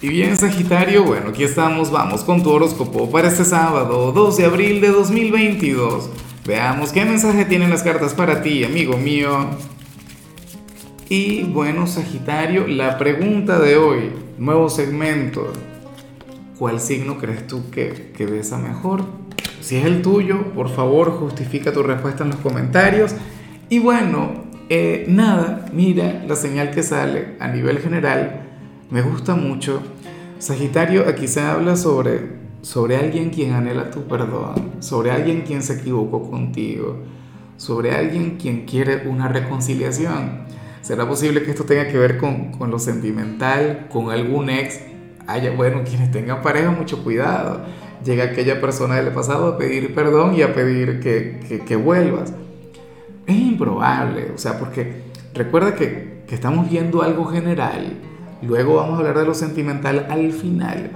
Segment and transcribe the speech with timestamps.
[0.00, 4.44] Y bien, Sagitario, bueno, aquí estamos, vamos con tu horóscopo para este sábado, 2 de
[4.44, 6.08] abril de 2022.
[6.46, 9.48] Veamos qué mensaje tienen las cartas para ti, amigo mío.
[11.08, 15.52] Y bueno, Sagitario, la pregunta de hoy, nuevo segmento.
[16.60, 19.04] ¿Cuál signo crees tú que, besa mejor?
[19.60, 23.16] Si es el tuyo, por favor, justifica tu respuesta en los comentarios.
[23.68, 28.47] Y bueno, eh, nada, mira la señal que sale a nivel general
[28.90, 29.82] me gusta mucho.
[30.38, 35.74] Sagitario, aquí se habla sobre, sobre alguien quien anhela tu perdón, sobre alguien quien se
[35.74, 36.96] equivocó contigo,
[37.56, 40.46] sobre alguien quien quiere una reconciliación.
[40.80, 44.80] ¿Será posible que esto tenga que ver con, con lo sentimental, con algún ex?
[45.26, 47.60] Haya, bueno, quienes tengan pareja, mucho cuidado.
[48.04, 52.32] Llega aquella persona del pasado a pedir perdón y a pedir que, que, que vuelvas.
[53.26, 55.02] Es improbable, o sea, porque
[55.34, 58.07] recuerda que, que estamos viendo algo general
[58.42, 60.90] Luego vamos a hablar de lo sentimental al final.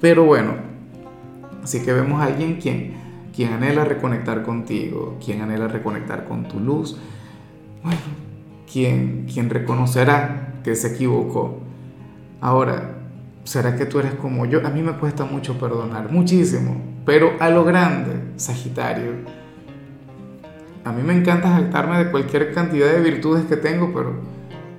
[0.00, 0.54] Pero bueno,
[1.62, 6.98] así que vemos a alguien quien, anhela reconectar contigo, quien anhela reconectar con tu luz.
[7.82, 8.00] Bueno,
[8.70, 11.60] quien, quien reconocerá que se equivocó.
[12.40, 12.96] Ahora,
[13.44, 14.66] ¿será que tú eres como yo?
[14.66, 19.12] A mí me cuesta mucho perdonar, muchísimo, pero a lo grande, Sagitario.
[20.84, 24.14] A mí me encanta jactarme de cualquier cantidad de virtudes que tengo, pero,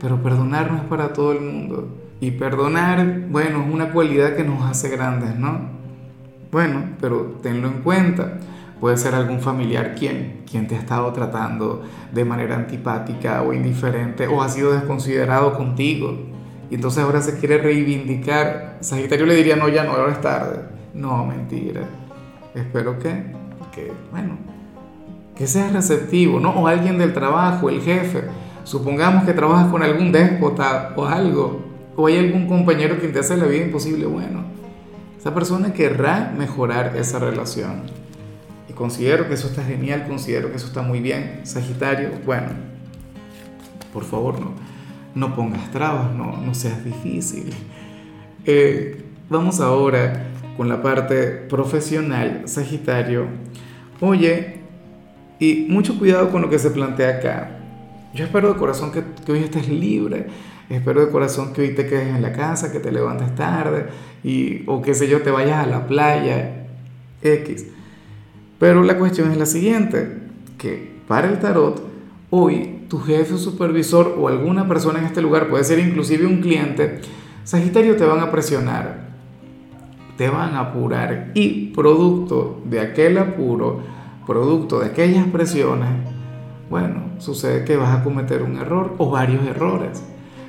[0.01, 2.02] pero perdonar no es para todo el mundo.
[2.19, 5.73] Y perdonar, bueno, es una cualidad que nos hace grandes, ¿no?
[6.51, 8.39] Bueno, pero tenlo en cuenta.
[8.79, 14.27] Puede ser algún familiar quien, quien te ha estado tratando de manera antipática o indiferente
[14.27, 16.15] o ha sido desconsiderado contigo.
[16.69, 18.77] Y entonces ahora se quiere reivindicar.
[18.81, 20.59] Sagitario le diría, no, ya no, ahora es tarde.
[20.93, 21.81] No, mentira.
[22.53, 23.09] Espero que,
[23.73, 24.37] que bueno,
[25.35, 26.51] que seas receptivo, ¿no?
[26.51, 28.25] O alguien del trabajo, el jefe.
[28.63, 31.62] Supongamos que trabajas con algún déspota o algo
[31.95, 34.43] o hay algún compañero que te hace la vida imposible, bueno,
[35.17, 37.83] esa persona querrá mejorar esa relación.
[38.69, 41.41] Y considero que eso está genial, considero que eso está muy bien.
[41.43, 42.49] Sagitario, bueno,
[43.91, 44.53] por favor, no,
[45.15, 47.53] no pongas trabas, no, no seas difícil.
[48.45, 50.25] Eh, vamos ahora
[50.57, 53.27] con la parte profesional, Sagitario.
[54.01, 54.61] Oye,
[55.39, 57.59] y mucho cuidado con lo que se plantea acá.
[58.13, 60.27] Yo espero de corazón que, que hoy estés libre
[60.69, 63.87] Espero de corazón que hoy te quedes en la casa, que te levantes tarde
[64.23, 66.67] y, o qué sé yo, te vayas a la playa,
[67.21, 67.67] X.
[68.59, 70.19] Pero la cuestión es la siguiente,
[70.57, 71.83] que para el tarot,
[72.29, 76.41] hoy tu jefe o supervisor o alguna persona en este lugar, puede ser inclusive un
[76.41, 77.01] cliente,
[77.43, 79.09] Sagitario te van a presionar,
[80.15, 83.81] te van a apurar y producto de aquel apuro,
[84.25, 85.89] producto de aquellas presiones,
[86.69, 90.01] bueno, sucede que vas a cometer un error o varios errores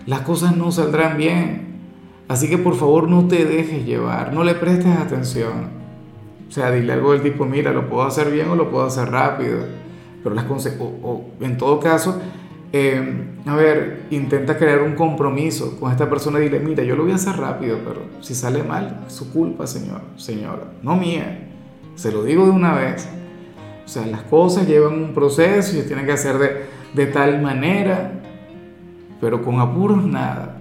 [0.06, 1.75] las cosas no saldrán bien.
[2.28, 5.84] Así que por favor no te dejes llevar, no le prestes atención.
[6.48, 9.10] O sea, dile algo del tipo, mira, lo puedo hacer bien o lo puedo hacer
[9.10, 9.59] rápido.
[10.22, 12.19] Pero las o, o en todo caso,
[12.72, 16.38] eh, a ver, intenta crear un compromiso con esta persona.
[16.38, 19.66] Dile, mira, yo lo voy a hacer rápido, pero si sale mal, es su culpa,
[19.66, 21.50] señor, señora, no mía.
[21.94, 23.06] Se lo digo de una vez.
[23.84, 26.62] O sea, las cosas llevan un proceso y se tienen que hacer de,
[26.94, 28.23] de tal manera
[29.24, 30.58] pero con apuros nada.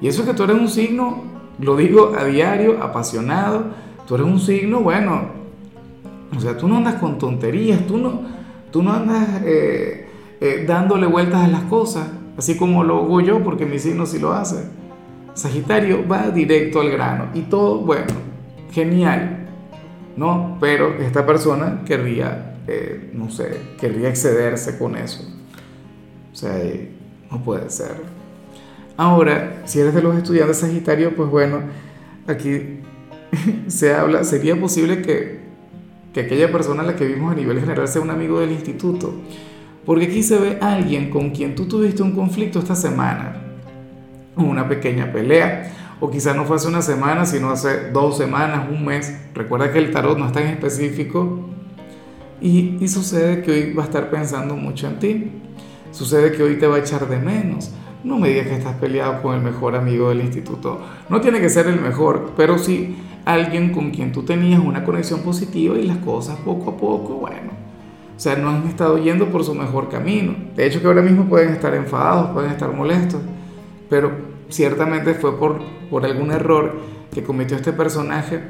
[0.00, 1.22] Y eso que tú eres un signo,
[1.60, 3.66] lo digo a diario, apasionado,
[4.08, 5.26] tú eres un signo, bueno,
[6.36, 8.22] o sea, tú no andas con tonterías, tú no,
[8.72, 10.08] tú no andas eh,
[10.40, 14.18] eh, dándole vueltas a las cosas, así como lo hago yo, porque mi signo sí
[14.18, 14.64] lo hace.
[15.34, 18.14] Sagitario va directo al grano y todo, bueno,
[18.72, 19.46] genial,
[20.16, 20.58] ¿no?
[20.60, 25.22] Pero esta persona querría, eh, no sé, querría excederse con eso.
[26.32, 26.60] O sea,
[27.32, 27.96] no puede ser.
[28.96, 31.60] Ahora, si eres de los estudiantes Sagitario, pues bueno,
[32.26, 32.80] aquí
[33.66, 35.40] se habla, sería posible que,
[36.12, 39.14] que aquella persona a la que vimos a nivel general sea un amigo del instituto.
[39.86, 43.42] Porque aquí se ve alguien con quien tú tuviste un conflicto esta semana,
[44.36, 48.84] una pequeña pelea, o quizás no fue hace una semana, sino hace dos semanas, un
[48.84, 49.16] mes.
[49.34, 51.48] Recuerda que el tarot no es tan específico.
[52.40, 55.30] Y, y sucede que hoy va a estar pensando mucho en ti.
[55.92, 57.70] Sucede que hoy te va a echar de menos.
[58.02, 60.80] No me digas que estás peleado con el mejor amigo del instituto.
[61.08, 65.20] No tiene que ser el mejor, pero sí alguien con quien tú tenías una conexión
[65.20, 67.52] positiva y las cosas poco a poco, bueno.
[68.16, 70.34] O sea, no han estado yendo por su mejor camino.
[70.56, 73.20] De hecho, que ahora mismo pueden estar enfadados, pueden estar molestos.
[73.88, 74.12] Pero
[74.48, 75.60] ciertamente fue por,
[75.90, 76.76] por algún error
[77.12, 78.40] que cometió este personaje.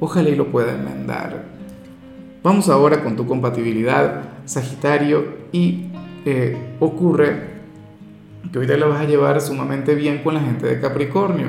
[0.00, 1.44] Ojalá y lo pueda enmendar.
[2.42, 5.88] Vamos ahora con tu compatibilidad, Sagitario, y
[6.24, 7.50] eh, ocurre
[8.52, 11.48] que hoy te la vas a llevar sumamente bien con la gente de Capricornio.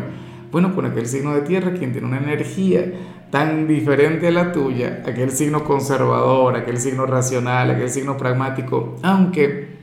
[0.51, 2.85] Bueno, con aquel signo de tierra, quien tiene una energía
[3.31, 9.79] tan diferente a la tuya, aquel signo conservador, aquel signo racional, aquel signo pragmático, aunque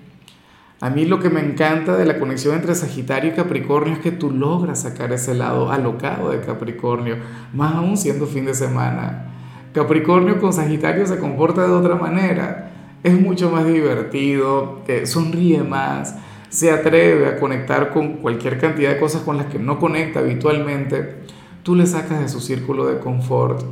[0.80, 4.12] a mí lo que me encanta de la conexión entre Sagitario y Capricornio es que
[4.12, 7.16] tú logras sacar ese lado alocado de Capricornio,
[7.52, 9.24] más aún siendo fin de semana.
[9.72, 12.67] Capricornio con Sagitario se comporta de otra manera,
[13.02, 16.16] es mucho más divertido, sonríe más,
[16.48, 21.18] se atreve a conectar con cualquier cantidad de cosas con las que no conecta habitualmente.
[21.62, 23.62] Tú le sacas de su círculo de confort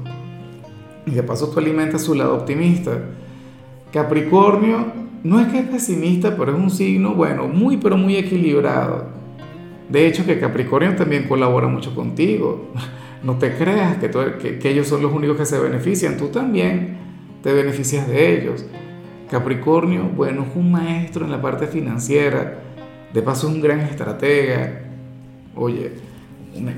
[1.07, 2.93] y de paso tú alimentas su lado optimista.
[3.93, 9.07] Capricornio no es que es pesimista, pero es un signo, bueno, muy, pero muy equilibrado.
[9.89, 12.71] De hecho, que Capricornio también colabora mucho contigo.
[13.23, 16.99] No te creas que, que, ellos son los únicos que se benefician, tú también
[17.43, 18.65] te beneficias de ellos.
[19.31, 22.59] Capricornio, bueno, es un maestro en la parte financiera,
[23.13, 24.83] de paso un gran estratega.
[25.55, 25.93] Oye,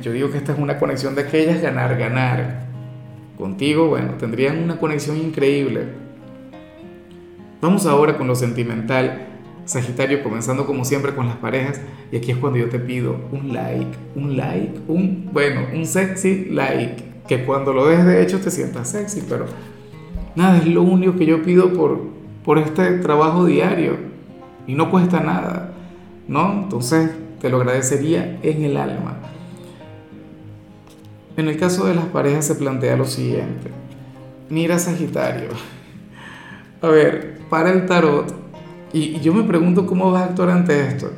[0.03, 2.67] yo digo que esta es una conexión de aquellas ganar, ganar.
[3.37, 5.85] Contigo, bueno, tendrían una conexión increíble.
[7.61, 9.27] Vamos ahora con lo sentimental.
[9.65, 11.81] Sagitario, comenzando como siempre con las parejas.
[12.11, 16.47] Y aquí es cuando yo te pido un like, un like, un, bueno, un sexy
[16.47, 17.05] like.
[17.29, 19.45] Que cuando lo des de hecho te sientas sexy, pero
[20.35, 22.01] nada, es lo único que yo pido por,
[22.45, 23.97] por este trabajo diario.
[24.67, 25.73] Y no cuesta nada,
[26.27, 26.53] ¿no?
[26.53, 29.17] Entonces te lo agradecería en el alma.
[31.37, 33.71] En el caso de las parejas se plantea lo siguiente.
[34.51, 35.51] Mira Sagitario.
[36.83, 38.35] A ver, para el tarot,
[38.93, 41.11] y, yo me pregunto cómo vas a actuar ante esto.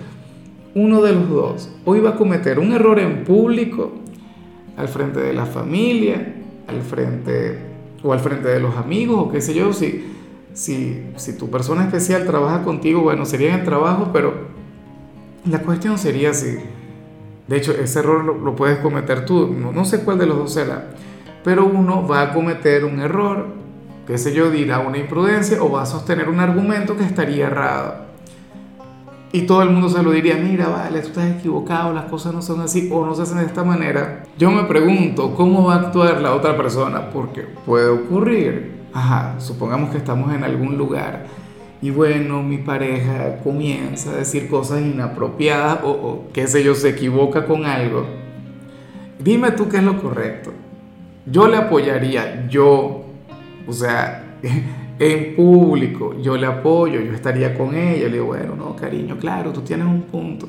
[0.75, 3.93] Uno de los dos, hoy va a cometer un error en público,
[4.77, 6.35] al frente de la familia,
[6.69, 7.59] al frente
[8.03, 10.05] o al frente de los amigos, o qué sé yo, si,
[10.53, 11.05] si,
[11.39, 14.49] tu persona especial trabaja contigo, bueno, sería en el trabajo, pero
[15.45, 16.59] la cuestión sería si,
[17.49, 20.55] de hecho, ese error lo, puedes cometer tú, no, no sé cuál de los dos
[20.55, 20.91] será,
[21.45, 23.61] pero uno va a cometer un error
[24.11, 28.11] qué sé yo, dirá una imprudencia o va a sostener un argumento que estaría errado.
[29.33, 32.43] Y todo el mundo se lo diría, mira, vale, tú estás equivocado, las cosas no
[32.43, 34.25] son así o no se hacen de esta manera.
[34.37, 37.11] Yo me pregunto, ¿cómo va a actuar la otra persona?
[37.11, 38.80] Porque puede ocurrir.
[38.93, 41.27] Ajá, supongamos que estamos en algún lugar
[41.83, 46.91] y bueno, mi pareja comienza a decir cosas inapropiadas o, o qué sé yo, se
[46.91, 48.05] equivoca con algo.
[49.19, 50.53] Dime tú qué es lo correcto.
[51.27, 53.05] Yo le apoyaría, yo
[53.67, 54.39] o sea,
[54.99, 59.53] en público, yo le apoyo, yo estaría con ella, le digo, bueno, no, cariño, claro,
[59.53, 60.49] tú tienes un punto.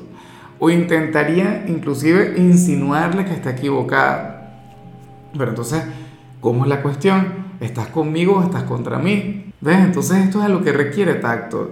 [0.58, 4.60] O intentaría inclusive insinuarle que está equivocada.
[5.36, 5.84] Pero entonces,
[6.40, 7.41] ¿cómo es la cuestión?
[7.62, 9.52] ¿Estás conmigo o estás contra mí?
[9.60, 9.78] ¿Ves?
[9.78, 11.70] Entonces esto es lo que requiere tacto.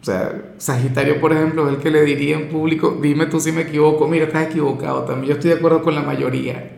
[0.00, 3.50] O sea, Sagitario, por ejemplo, es el que le diría en público, dime tú si
[3.50, 6.76] me equivoco, mira, estás equivocado también, yo estoy de acuerdo con la mayoría.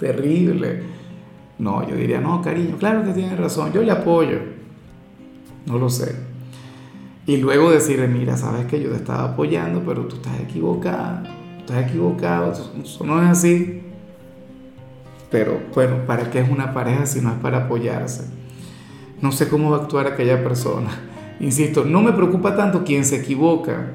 [0.00, 0.82] Terrible.
[1.60, 4.40] No, yo diría, no, cariño, claro que tiene razón, yo le apoyo.
[5.66, 6.16] No lo sé.
[7.24, 11.22] Y luego decirle, mira, sabes que yo te estaba apoyando, pero tú estás equivocada,
[11.60, 13.80] estás equivocado, eso no es así.
[15.30, 18.24] Pero bueno, ¿para qué es una pareja si no es para apoyarse?
[19.20, 20.90] No sé cómo va a actuar aquella persona.
[21.40, 23.92] Insisto, no me preocupa tanto quien se equivoca,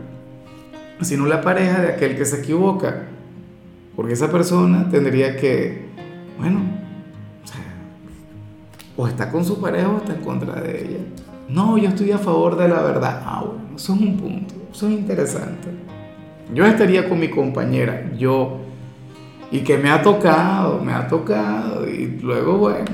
[1.02, 3.04] sino la pareja de aquel que se equivoca.
[3.96, 5.86] Porque esa persona tendría que,
[6.38, 6.62] bueno,
[8.98, 11.00] o está con su pareja o está en contra de ella.
[11.50, 13.22] No, yo estoy a favor de la verdad.
[13.26, 15.70] Ah, bueno, eso es un punto, eso es interesante.
[16.54, 18.60] Yo estaría con mi compañera, yo,
[19.52, 22.92] y que me ha tocado, me ha tocado, y luego, bueno,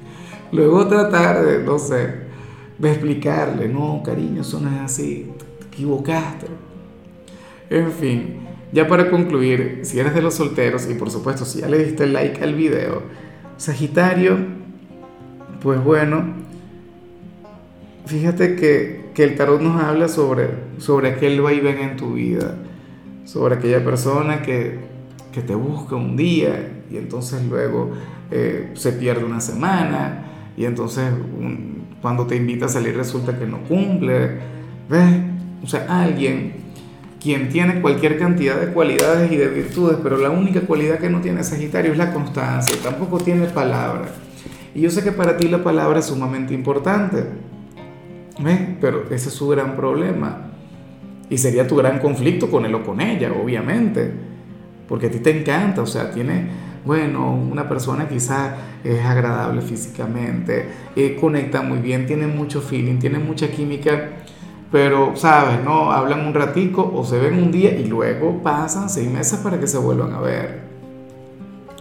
[0.52, 2.24] luego tratar de, no sé,
[2.78, 5.30] de explicarle, no, cariño, eso no es así,
[5.60, 6.46] te equivocaste.
[7.70, 8.40] En fin,
[8.72, 12.06] ya para concluir, si eres de los solteros, y por supuesto, si ya le diste
[12.06, 13.02] like al video,
[13.56, 14.36] Sagitario,
[15.62, 16.24] pues bueno,
[18.06, 22.56] fíjate que, el tarot nos habla sobre, sobre aquel vaivén en tu vida,
[23.24, 24.93] sobre aquella persona que,
[25.42, 27.92] te busca un día y entonces luego
[28.30, 31.12] eh, se pierde una semana y entonces
[32.00, 34.38] cuando te invita a salir resulta que no cumple.
[34.88, 35.16] ¿Ves?
[35.62, 36.64] O sea, alguien
[37.24, 41.22] quien tiene cualquier cantidad de cualidades y de virtudes, pero la única cualidad que no
[41.22, 44.08] tiene Sagitario es la constancia, tampoco tiene palabra.
[44.74, 47.24] Y yo sé que para ti la palabra es sumamente importante,
[48.38, 48.60] ¿ves?
[48.78, 50.50] pero ese es su gran problema.
[51.30, 54.12] Y sería tu gran conflicto con él o con ella, obviamente,
[54.88, 56.46] porque a ti te encanta, o sea, tiene,
[56.84, 63.18] bueno, una persona quizá es agradable físicamente, eh, conecta muy bien, tiene mucho feeling, tiene
[63.18, 64.10] mucha química,
[64.70, 65.62] pero, ¿sabes?
[65.64, 69.58] No, hablan un ratico o se ven un día y luego pasan seis meses para
[69.58, 70.64] que se vuelvan a ver.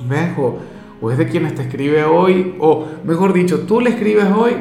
[0.08, 0.30] ¿Ves?
[0.38, 0.58] O,
[1.02, 4.54] o es de quienes te escribe hoy, o mejor dicho, tú le escribes hoy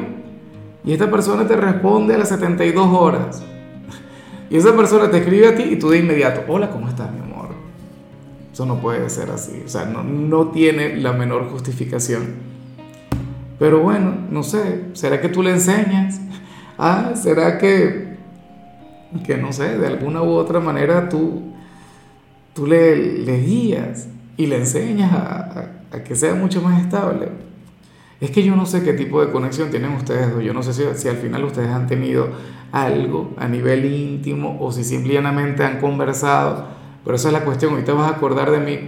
[0.83, 3.43] y esta persona te responde a las 72 horas.
[4.49, 7.19] Y esa persona te escribe a ti y tú de inmediato, hola, ¿cómo estás, mi
[7.19, 7.42] amor?
[8.53, 12.35] Eso no puede ser así, o sea, no, no tiene la menor justificación.
[13.57, 16.21] Pero bueno, no sé, ¿será que tú le enseñas?
[16.75, 18.17] Ah, ¿será que,
[19.23, 21.53] que no sé, de alguna u otra manera tú,
[22.55, 24.07] tú le, le guías
[24.37, 27.29] y le enseñas a, a, a que sea mucho más estable?
[28.19, 30.43] Es que yo no sé qué tipo de conexión tienen ustedes dos.
[30.43, 32.29] Yo no sé si, si, al final ustedes han tenido
[32.71, 37.93] algo a nivel íntimo o si simplemente han conversado pero esa es la cuestión, ahorita
[37.93, 38.79] vas a acordar de mí.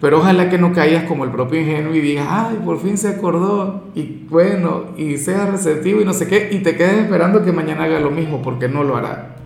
[0.00, 3.08] Pero ojalá que no caigas como el propio ingenuo y digas, ay, por fin se
[3.08, 7.52] acordó, y bueno, y sea receptivo y no sé qué, y te quedes esperando que
[7.52, 9.36] mañana haga lo mismo, porque no lo hará.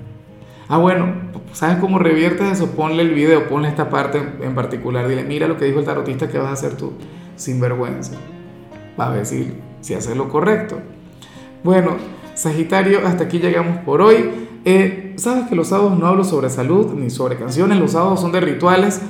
[0.69, 1.13] Ah, bueno,
[1.53, 2.73] ¿sabes cómo reviertes eso?
[2.73, 6.29] Ponle el video, ponle esta parte en particular, dile, mira lo que dijo el tarotista
[6.29, 6.95] que vas a hacer tú,
[7.37, 8.13] sin vergüenza.
[8.99, 10.81] Va a decir si haces lo correcto.
[11.63, 11.97] Bueno,
[12.35, 14.49] Sagitario, hasta aquí llegamos por hoy.
[14.65, 18.33] Eh, Sabes que los sábados no hablo sobre salud ni sobre canciones, los sábados son
[18.33, 19.03] de rituales.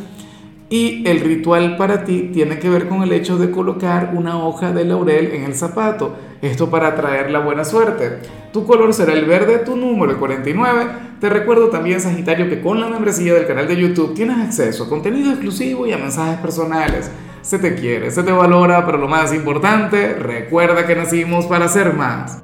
[0.69, 4.73] Y el ritual para ti tiene que ver con el hecho de colocar una hoja
[4.73, 6.17] de laurel en el zapato.
[6.43, 8.19] Esto para traer la buena suerte.
[8.53, 10.87] Tu color será el verde, tu número el 49.
[11.21, 14.89] Te recuerdo también, Sagitario, que con la membresía del canal de YouTube tienes acceso a
[14.89, 17.09] contenido exclusivo y a mensajes personales.
[17.43, 21.95] Se te quiere, se te valora, pero lo más importante, recuerda que nacimos para ser
[21.95, 22.37] más.